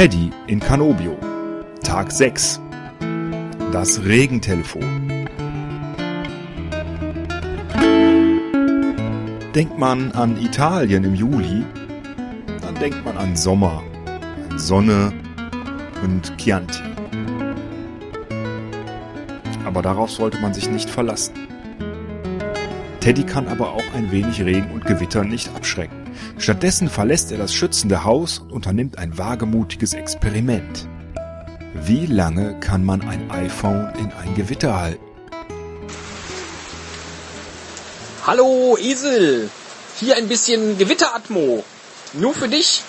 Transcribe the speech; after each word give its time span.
Teddy 0.00 0.30
in 0.46 0.60
Canobio. 0.60 1.18
Tag 1.82 2.10
6. 2.10 2.58
Das 3.70 4.02
Regentelefon. 4.02 5.28
Denkt 9.54 9.76
man 9.76 10.10
an 10.12 10.40
Italien 10.40 11.04
im 11.04 11.14
Juli, 11.14 11.66
dann 12.62 12.76
denkt 12.76 13.04
man 13.04 13.18
an 13.18 13.36
Sommer, 13.36 13.82
an 14.48 14.58
Sonne 14.58 15.12
und 16.02 16.34
Chianti. 16.38 16.80
Aber 19.66 19.82
darauf 19.82 20.10
sollte 20.10 20.40
man 20.40 20.54
sich 20.54 20.70
nicht 20.70 20.88
verlassen. 20.88 21.34
Teddy 23.00 23.24
kann 23.24 23.48
aber 23.48 23.74
auch 23.74 23.94
ein 23.94 24.10
wenig 24.10 24.40
Regen 24.40 24.70
und 24.70 24.86
Gewitter 24.86 25.24
nicht 25.24 25.54
abschrecken. 25.54 25.99
Stattdessen 26.38 26.88
verlässt 26.88 27.32
er 27.32 27.38
das 27.38 27.52
schützende 27.52 28.04
Haus 28.04 28.38
und 28.38 28.52
unternimmt 28.52 28.98
ein 28.98 29.16
wagemutiges 29.18 29.94
Experiment. 29.94 30.86
Wie 31.74 32.06
lange 32.06 32.58
kann 32.60 32.84
man 32.84 33.02
ein 33.02 33.30
iPhone 33.30 33.92
in 33.98 34.12
ein 34.12 34.34
Gewitter 34.34 34.78
halten? 34.80 35.04
Hallo 38.26 38.76
Esel, 38.78 39.48
hier 39.98 40.16
ein 40.16 40.28
bisschen 40.28 40.78
Gewitteratmo. 40.78 41.64
Nur 42.12 42.34
für 42.34 42.48
dich. 42.48 42.82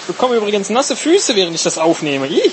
Ich 0.00 0.06
bekomme 0.06 0.34
übrigens 0.34 0.68
nasse 0.68 0.96
Füße, 0.96 1.36
während 1.36 1.54
ich 1.54 1.62
das 1.62 1.78
aufnehme. 1.78 2.26
Ih. 2.26 2.52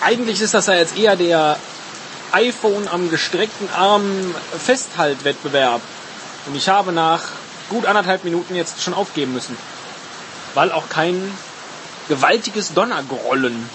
Eigentlich 0.00 0.40
ist 0.40 0.54
das 0.54 0.66
ja 0.66 0.74
jetzt 0.74 0.96
eher 0.96 1.16
der 1.16 1.56
iPhone 2.32 2.88
am 2.88 3.10
gestreckten 3.10 3.68
Arm 3.76 4.34
Festhaltwettbewerb. 4.64 5.80
Und 6.46 6.56
ich 6.56 6.68
habe 6.68 6.92
nach 6.92 7.22
gut 7.68 7.86
anderthalb 7.86 8.24
Minuten 8.24 8.54
jetzt 8.54 8.82
schon 8.82 8.94
aufgeben 8.94 9.34
müssen. 9.34 9.56
Weil 10.54 10.72
auch 10.72 10.88
kein 10.88 11.32
gewaltiges 12.08 12.74
Donnergrollen 12.74 13.68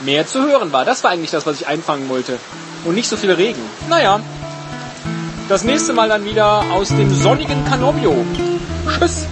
mehr 0.00 0.26
zu 0.26 0.42
hören 0.42 0.72
war. 0.72 0.84
Das 0.84 1.04
war 1.04 1.10
eigentlich 1.10 1.30
das, 1.30 1.46
was 1.46 1.60
ich 1.60 1.66
einfangen 1.66 2.08
wollte. 2.08 2.38
Und 2.84 2.94
nicht 2.94 3.08
so 3.08 3.16
viel 3.16 3.32
Regen. 3.32 3.62
Naja, 3.88 4.20
das 5.48 5.64
nächste 5.64 5.92
Mal 5.92 6.08
dann 6.08 6.24
wieder 6.24 6.64
aus 6.70 6.88
dem 6.88 7.14
sonnigen 7.14 7.64
Canobio. 7.64 8.24
Tschüss. 8.98 9.26